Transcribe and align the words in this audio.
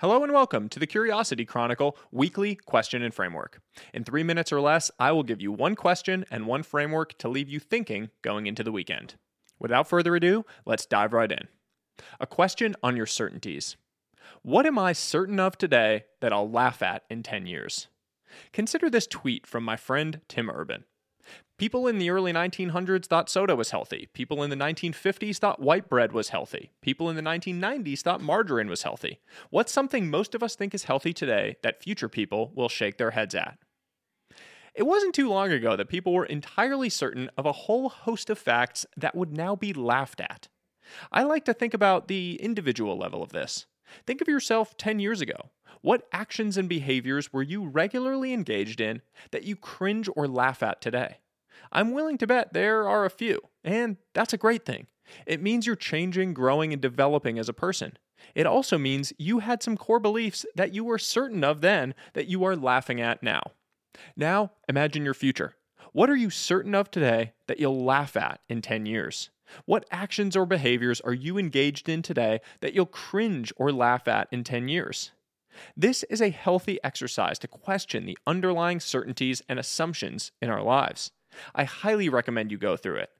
Hello 0.00 0.22
and 0.22 0.32
welcome 0.32 0.68
to 0.68 0.78
the 0.78 0.86
Curiosity 0.86 1.44
Chronicle 1.44 1.98
weekly 2.12 2.54
question 2.54 3.02
and 3.02 3.12
framework. 3.12 3.60
In 3.92 4.04
three 4.04 4.22
minutes 4.22 4.52
or 4.52 4.60
less, 4.60 4.92
I 5.00 5.10
will 5.10 5.24
give 5.24 5.42
you 5.42 5.50
one 5.50 5.74
question 5.74 6.24
and 6.30 6.46
one 6.46 6.62
framework 6.62 7.18
to 7.18 7.28
leave 7.28 7.48
you 7.48 7.58
thinking 7.58 8.10
going 8.22 8.46
into 8.46 8.62
the 8.62 8.70
weekend. 8.70 9.16
Without 9.58 9.88
further 9.88 10.14
ado, 10.14 10.44
let's 10.64 10.86
dive 10.86 11.12
right 11.12 11.32
in. 11.32 11.48
A 12.20 12.28
question 12.28 12.76
on 12.80 12.96
your 12.96 13.06
certainties. 13.06 13.76
What 14.42 14.66
am 14.66 14.78
I 14.78 14.92
certain 14.92 15.40
of 15.40 15.58
today 15.58 16.04
that 16.20 16.32
I'll 16.32 16.48
laugh 16.48 16.80
at 16.80 17.02
in 17.10 17.24
10 17.24 17.48
years? 17.48 17.88
Consider 18.52 18.88
this 18.88 19.08
tweet 19.08 19.48
from 19.48 19.64
my 19.64 19.74
friend 19.74 20.20
Tim 20.28 20.48
Urban. 20.48 20.84
People 21.58 21.88
in 21.88 21.98
the 21.98 22.10
early 22.10 22.32
1900s 22.32 23.06
thought 23.06 23.28
soda 23.28 23.56
was 23.56 23.70
healthy. 23.70 24.08
People 24.12 24.42
in 24.42 24.50
the 24.50 24.56
1950s 24.56 25.38
thought 25.38 25.60
white 25.60 25.88
bread 25.88 26.12
was 26.12 26.28
healthy. 26.28 26.70
People 26.82 27.10
in 27.10 27.16
the 27.16 27.22
1990s 27.22 28.02
thought 28.02 28.20
margarine 28.20 28.68
was 28.68 28.82
healthy. 28.82 29.20
What's 29.50 29.72
something 29.72 30.08
most 30.08 30.34
of 30.34 30.42
us 30.42 30.54
think 30.54 30.72
is 30.72 30.84
healthy 30.84 31.12
today 31.12 31.56
that 31.62 31.82
future 31.82 32.08
people 32.08 32.52
will 32.54 32.68
shake 32.68 32.96
their 32.96 33.10
heads 33.10 33.34
at? 33.34 33.58
It 34.74 34.86
wasn't 34.86 35.16
too 35.16 35.28
long 35.28 35.50
ago 35.50 35.74
that 35.74 35.88
people 35.88 36.12
were 36.12 36.26
entirely 36.26 36.88
certain 36.88 37.28
of 37.36 37.44
a 37.44 37.52
whole 37.52 37.88
host 37.88 38.30
of 38.30 38.38
facts 38.38 38.86
that 38.96 39.16
would 39.16 39.36
now 39.36 39.56
be 39.56 39.72
laughed 39.72 40.20
at. 40.20 40.46
I 41.10 41.24
like 41.24 41.44
to 41.46 41.54
think 41.54 41.74
about 41.74 42.06
the 42.06 42.38
individual 42.40 42.96
level 42.96 43.20
of 43.20 43.32
this. 43.32 43.66
Think 44.06 44.20
of 44.20 44.28
yourself 44.28 44.76
10 44.76 45.00
years 45.00 45.20
ago. 45.20 45.50
What 45.80 46.08
actions 46.12 46.56
and 46.56 46.68
behaviors 46.68 47.32
were 47.32 47.42
you 47.42 47.66
regularly 47.66 48.32
engaged 48.32 48.80
in 48.80 49.02
that 49.30 49.44
you 49.44 49.56
cringe 49.56 50.08
or 50.16 50.26
laugh 50.26 50.62
at 50.62 50.80
today? 50.80 51.18
I'm 51.72 51.92
willing 51.92 52.18
to 52.18 52.26
bet 52.26 52.52
there 52.52 52.88
are 52.88 53.04
a 53.04 53.10
few, 53.10 53.40
and 53.62 53.96
that's 54.14 54.32
a 54.32 54.38
great 54.38 54.64
thing. 54.64 54.86
It 55.26 55.42
means 55.42 55.66
you're 55.66 55.76
changing, 55.76 56.34
growing, 56.34 56.72
and 56.72 56.82
developing 56.82 57.38
as 57.38 57.48
a 57.48 57.54
person. 57.54 57.96
It 58.34 58.46
also 58.46 58.78
means 58.78 59.12
you 59.18 59.38
had 59.38 59.62
some 59.62 59.76
core 59.76 60.00
beliefs 60.00 60.44
that 60.54 60.74
you 60.74 60.84
were 60.84 60.98
certain 60.98 61.44
of 61.44 61.60
then 61.60 61.94
that 62.14 62.26
you 62.26 62.44
are 62.44 62.56
laughing 62.56 63.00
at 63.00 63.22
now. 63.22 63.42
Now, 64.16 64.52
imagine 64.68 65.04
your 65.04 65.14
future. 65.14 65.54
What 65.92 66.10
are 66.10 66.16
you 66.16 66.30
certain 66.30 66.74
of 66.74 66.90
today 66.90 67.32
that 67.46 67.58
you'll 67.58 67.84
laugh 67.84 68.16
at 68.16 68.40
in 68.48 68.60
10 68.62 68.86
years? 68.86 69.30
What 69.64 69.86
actions 69.90 70.36
or 70.36 70.44
behaviors 70.44 71.00
are 71.00 71.14
you 71.14 71.38
engaged 71.38 71.88
in 71.88 72.02
today 72.02 72.40
that 72.60 72.74
you'll 72.74 72.86
cringe 72.86 73.52
or 73.56 73.72
laugh 73.72 74.06
at 74.06 74.28
in 74.30 74.44
10 74.44 74.68
years? 74.68 75.12
This 75.76 76.04
is 76.04 76.20
a 76.20 76.30
healthy 76.30 76.78
exercise 76.82 77.38
to 77.40 77.48
question 77.48 78.06
the 78.06 78.18
underlying 78.26 78.80
certainties 78.80 79.42
and 79.48 79.58
assumptions 79.58 80.32
in 80.40 80.50
our 80.50 80.62
lives. 80.62 81.10
I 81.54 81.64
highly 81.64 82.08
recommend 82.08 82.50
you 82.50 82.58
go 82.58 82.76
through 82.76 82.96
it. 82.96 83.10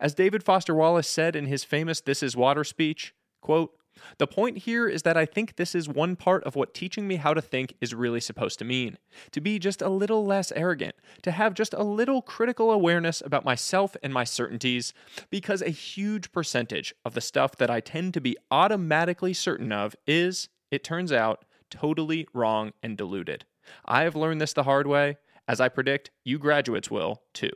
As 0.00 0.14
David 0.14 0.42
Foster 0.42 0.74
Wallace 0.74 1.08
said 1.08 1.36
in 1.36 1.46
his 1.46 1.64
famous 1.64 2.00
This 2.00 2.22
is 2.22 2.36
Water 2.36 2.64
speech, 2.64 3.14
quote, 3.40 3.72
the 4.18 4.26
point 4.26 4.58
here 4.58 4.88
is 4.88 5.02
that 5.02 5.16
I 5.16 5.24
think 5.24 5.54
this 5.54 5.74
is 5.74 5.88
one 5.88 6.16
part 6.16 6.42
of 6.44 6.56
what 6.56 6.74
teaching 6.74 7.06
me 7.06 7.16
how 7.16 7.32
to 7.34 7.40
think 7.40 7.74
is 7.80 7.94
really 7.94 8.20
supposed 8.20 8.58
to 8.58 8.64
mean. 8.64 8.98
To 9.32 9.40
be 9.40 9.58
just 9.58 9.80
a 9.80 9.88
little 9.88 10.26
less 10.26 10.52
arrogant, 10.52 10.96
to 11.22 11.30
have 11.30 11.54
just 11.54 11.72
a 11.72 11.84
little 11.84 12.22
critical 12.22 12.70
awareness 12.70 13.22
about 13.24 13.44
myself 13.44 13.96
and 14.02 14.12
my 14.12 14.24
certainties, 14.24 14.92
because 15.30 15.62
a 15.62 15.70
huge 15.70 16.32
percentage 16.32 16.94
of 17.04 17.14
the 17.14 17.20
stuff 17.20 17.56
that 17.56 17.70
I 17.70 17.80
tend 17.80 18.14
to 18.14 18.20
be 18.20 18.36
automatically 18.50 19.32
certain 19.32 19.72
of 19.72 19.94
is, 20.06 20.48
it 20.70 20.82
turns 20.82 21.12
out, 21.12 21.44
totally 21.74 22.28
wrong 22.32 22.72
and 22.82 22.96
deluded. 22.96 23.44
I 23.84 24.02
have 24.02 24.16
learned 24.16 24.40
this 24.40 24.52
the 24.52 24.62
hard 24.62 24.86
way, 24.86 25.16
as 25.48 25.60
I 25.60 25.68
predict 25.68 26.10
you 26.24 26.38
graduates 26.38 26.90
will 26.90 27.22
too. 27.32 27.50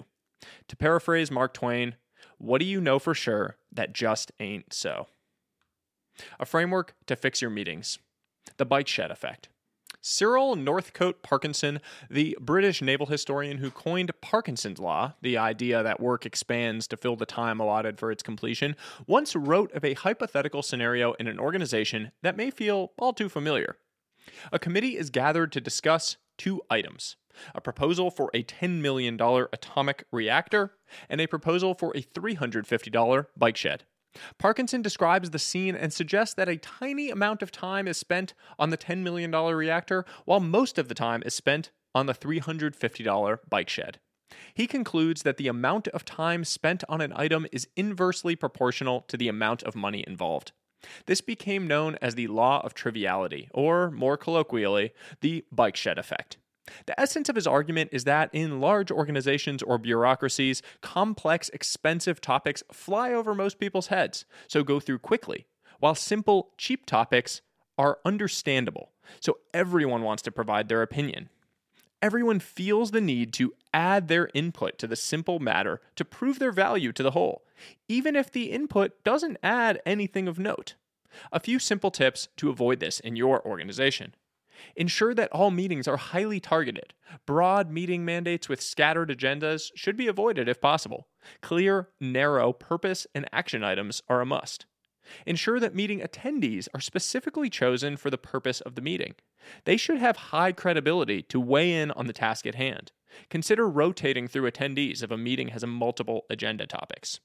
To 0.69 0.77
paraphrase 0.77 1.31
Mark 1.31 1.55
Twain, 1.55 1.95
what 2.39 2.59
do 2.59 2.65
you 2.65 2.81
know 2.81 2.99
for 2.99 3.15
sure 3.15 3.57
that 3.73 3.93
just 3.93 4.33
ain't 4.41 4.73
so? 4.73 5.07
A 6.41 6.47
framework 6.47 6.95
to 7.07 7.17
fix 7.17 7.41
your 7.41 7.51
meetings. 7.51 7.99
The 8.57 8.67
bike 8.67 8.89
shed 8.89 9.11
effect. 9.11 9.49
Cyril 10.01 10.55
Northcote 10.55 11.23
Parkinson, 11.23 11.81
the 12.09 12.37
British 12.41 12.81
naval 12.81 13.07
historian 13.07 13.59
who 13.59 13.71
coined 13.71 14.13
Parkinson's 14.21 14.79
Law, 14.79 15.15
the 15.23 15.37
idea 15.37 15.83
that 15.83 16.01
work 16.01 16.25
expands 16.25 16.87
to 16.89 16.97
fill 16.97 17.17
the 17.17 17.27
time 17.27 17.59
allotted 17.61 17.99
for 17.99 18.11
its 18.13 18.23
completion, 18.23 18.77
once 19.07 19.35
wrote 19.35 19.73
of 19.73 19.85
a 19.85 19.95
hypothetical 19.95 20.63
scenario 20.63 21.15
in 21.15 21.27
an 21.27 21.41
organization 21.41 22.13
that 22.23 22.37
may 22.37 22.51
feel 22.51 22.93
all 22.99 23.13
too 23.13 23.29
familiar. 23.29 23.77
A 24.53 24.59
committee 24.59 24.97
is 24.97 25.11
gathered 25.11 25.53
to 25.53 25.61
discuss 25.61 26.17
two 26.37 26.63
items 26.71 27.17
a 27.55 27.61
proposal 27.61 28.11
for 28.11 28.31
a 28.35 28.43
$10 28.43 28.81
million 28.81 29.15
atomic 29.53 30.05
reactor, 30.11 30.73
and 31.09 31.21
a 31.21 31.27
proposal 31.29 31.73
for 31.73 31.97
a 31.97 32.03
$350 32.03 33.27
bike 33.37 33.57
shed. 33.57 33.85
Parkinson 34.39 34.83
describes 34.83 35.31
the 35.31 35.39
scene 35.39 35.77
and 35.77 35.93
suggests 35.93 36.35
that 36.35 36.49
a 36.49 36.57
tiny 36.57 37.11
amount 37.11 37.43
of 37.43 37.53
time 37.53 37.87
is 37.87 37.97
spent 37.97 38.35
on 38.59 38.71
the 38.71 38.79
$10 38.79 38.99
million 39.03 39.31
reactor, 39.31 40.05
while 40.25 40.41
most 40.41 40.79
of 40.79 40.89
the 40.89 40.95
time 40.95 41.23
is 41.25 41.35
spent 41.35 41.71
on 41.95 42.07
the 42.07 42.15
$350 42.15 43.39
bike 43.49 43.69
shed. 43.69 44.01
He 44.55 44.67
concludes 44.67 45.23
that 45.23 45.37
the 45.37 45.49
amount 45.49 45.89
of 45.89 46.05
time 46.05 46.45
spent 46.45 46.85
on 46.89 47.01
an 47.01 47.13
item 47.15 47.47
is 47.53 47.69
inversely 47.77 48.37
proportional 48.37 49.03
to 49.03 49.17
the 49.17 49.29
amount 49.29 49.63
of 49.63 49.75
money 49.75 50.05
involved. 50.07 50.53
This 51.07 51.21
became 51.21 51.67
known 51.67 51.97
as 52.01 52.15
the 52.15 52.29
law 52.29 52.61
of 52.65 52.75
triviality, 52.75 53.49
or 53.53 53.91
more 53.91 54.17
colloquially, 54.17 54.93
the 55.21 55.45
bike 55.51 55.77
shed 55.77 55.99
effect. 55.99 56.39
The 56.87 56.99
essence 57.01 57.29
of 57.29 57.37
his 57.37 57.47
argument 57.47 57.91
is 57.93 58.05
that 58.05 58.31
in 58.33 58.61
large 58.61 58.91
organizations 58.91 59.63
or 59.63 59.79
bureaucracies, 59.79 60.63
complex, 60.83 61.49
expensive 61.51 62.21
topics 62.21 62.63
fly 62.73 63.13
over 63.13 63.35
most 63.35 63.59
people's 63.59 63.87
heads, 63.87 64.25
so 64.47 64.63
go 64.63 64.79
through 64.79 64.99
quickly, 64.99 65.47
while 65.81 65.95
simple, 65.95 66.51
cheap 66.59 66.85
topics 66.87 67.41
are 67.79 67.99
understandable, 68.05 68.93
so 69.21 69.39
everyone 69.55 70.03
wants 70.03 70.23
to 70.23 70.33
provide 70.33 70.69
their 70.69 70.83
opinion. 70.83 71.31
Everyone 72.01 72.39
feels 72.39 72.93
the 72.93 73.01
need 73.01 73.33
to 73.35 73.55
add 73.75 74.07
their 74.07 74.31
input 74.33 74.79
to 74.79 74.87
the 74.87 74.95
simple 74.95 75.41
matter 75.41 75.81
to 75.97 76.05
prove 76.05 76.39
their 76.39 76.53
value 76.53 76.93
to 76.93 77.03
the 77.03 77.11
whole, 77.11 77.45
even 77.89 78.15
if 78.15 78.31
the 78.31 78.53
input 78.53 79.03
doesn't 79.03 79.37
add 79.43 79.81
anything 79.85 80.29
of 80.29 80.39
note. 80.39 80.77
A 81.33 81.41
few 81.41 81.59
simple 81.59 81.91
tips 81.91 82.29
to 82.37 82.51
avoid 82.51 82.79
this 82.79 83.01
in 83.01 83.17
your 83.17 83.45
organization. 83.45 84.15
Ensure 84.77 85.13
that 85.15 85.33
all 85.33 85.51
meetings 85.51 85.89
are 85.89 85.97
highly 85.97 86.39
targeted. 86.39 86.95
Broad 87.27 87.71
meeting 87.71 88.05
mandates 88.05 88.49
with 88.49 88.61
scattered 88.61 89.11
agendas 89.11 89.71
should 89.75 89.97
be 89.97 90.07
avoided 90.07 90.49
if 90.49 90.61
possible. 90.61 91.09
Clear, 91.41 91.89
narrow 92.01 92.53
purpose 92.53 93.09
and 93.13 93.29
action 93.33 93.65
items 93.65 94.03
are 94.09 94.21
a 94.21 94.27
must. 94.27 94.67
Ensure 95.27 95.61
that 95.61 95.75
meeting 95.75 96.01
attendees 96.01 96.69
are 96.75 96.81
specifically 96.81 97.51
chosen 97.51 97.97
for 97.97 98.11
the 98.11 98.19
purpose 98.19 98.61
of 98.61 98.75
the 98.75 98.83
meeting. 98.83 99.15
They 99.65 99.77
should 99.77 99.99
have 99.99 100.17
high 100.17 100.53
credibility 100.53 101.23
to 101.23 101.41
weigh 101.41 101.73
in 101.73 101.91
on 101.93 102.07
the 102.07 102.13
task 102.13 102.47
at 102.47 102.55
hand. 102.55 102.93
Consider 103.31 103.69
rotating 103.69 104.29
through 104.29 104.51
attendees 104.51 105.03
if 105.03 105.11
a 105.11 105.17
meeting 105.17 105.49
has 105.49 105.65
multiple 105.65 106.25
agenda 106.29 106.67
topics. 106.67 107.21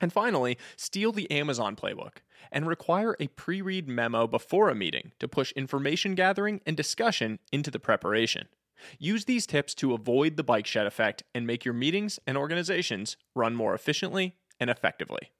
And 0.00 0.12
finally, 0.12 0.56
steal 0.76 1.10
the 1.12 1.30
Amazon 1.30 1.74
playbook 1.74 2.18
and 2.52 2.68
require 2.68 3.16
a 3.18 3.26
pre 3.28 3.60
read 3.60 3.88
memo 3.88 4.26
before 4.26 4.68
a 4.68 4.74
meeting 4.74 5.12
to 5.18 5.26
push 5.26 5.50
information 5.52 6.14
gathering 6.14 6.60
and 6.66 6.76
discussion 6.76 7.40
into 7.50 7.70
the 7.70 7.80
preparation. 7.80 8.48
Use 9.00 9.24
these 9.24 9.46
tips 9.46 9.74
to 9.74 9.94
avoid 9.94 10.36
the 10.36 10.44
bike 10.44 10.66
shed 10.66 10.86
effect 10.86 11.24
and 11.34 11.46
make 11.46 11.64
your 11.64 11.74
meetings 11.74 12.20
and 12.28 12.38
organizations 12.38 13.16
run 13.34 13.56
more 13.56 13.74
efficiently 13.74 14.36
and 14.60 14.70
effectively. 14.70 15.32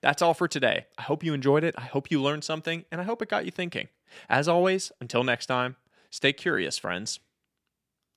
That's 0.00 0.22
all 0.22 0.34
for 0.34 0.48
today. 0.48 0.86
I 0.98 1.02
hope 1.02 1.24
you 1.24 1.34
enjoyed 1.34 1.64
it. 1.64 1.74
I 1.78 1.82
hope 1.82 2.10
you 2.10 2.20
learned 2.20 2.44
something, 2.44 2.84
and 2.90 3.00
I 3.00 3.04
hope 3.04 3.22
it 3.22 3.28
got 3.28 3.44
you 3.44 3.50
thinking. 3.50 3.88
As 4.28 4.48
always, 4.48 4.92
until 5.00 5.24
next 5.24 5.46
time, 5.46 5.76
stay 6.10 6.32
curious, 6.32 6.78
friends. 6.78 7.20